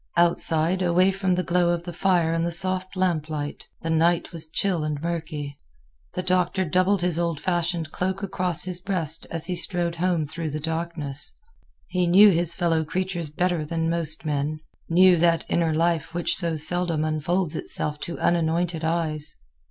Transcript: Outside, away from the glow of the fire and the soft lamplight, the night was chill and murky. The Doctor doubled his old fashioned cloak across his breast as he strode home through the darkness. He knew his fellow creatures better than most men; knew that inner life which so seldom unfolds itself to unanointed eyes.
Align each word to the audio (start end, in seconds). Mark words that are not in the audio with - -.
Outside, 0.17 0.81
away 0.81 1.11
from 1.11 1.35
the 1.35 1.43
glow 1.43 1.69
of 1.69 1.83
the 1.83 1.93
fire 1.93 2.33
and 2.33 2.43
the 2.43 2.49
soft 2.51 2.95
lamplight, 2.95 3.67
the 3.83 3.91
night 3.91 4.31
was 4.33 4.49
chill 4.49 4.83
and 4.83 4.99
murky. 4.99 5.59
The 6.15 6.23
Doctor 6.23 6.65
doubled 6.65 7.03
his 7.03 7.19
old 7.19 7.39
fashioned 7.39 7.91
cloak 7.91 8.23
across 8.23 8.63
his 8.63 8.79
breast 8.79 9.27
as 9.29 9.45
he 9.45 9.55
strode 9.55 9.97
home 9.97 10.25
through 10.25 10.49
the 10.49 10.59
darkness. 10.59 11.31
He 11.87 12.07
knew 12.07 12.31
his 12.31 12.55
fellow 12.55 12.83
creatures 12.83 13.29
better 13.29 13.63
than 13.63 13.91
most 13.91 14.25
men; 14.25 14.61
knew 14.89 15.17
that 15.17 15.45
inner 15.47 15.71
life 15.71 16.15
which 16.15 16.35
so 16.35 16.55
seldom 16.55 17.05
unfolds 17.05 17.55
itself 17.55 17.99
to 17.99 18.17
unanointed 18.19 18.83
eyes. 18.83 19.35